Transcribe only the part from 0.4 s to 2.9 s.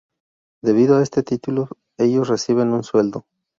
Debido este título, ellos reciben un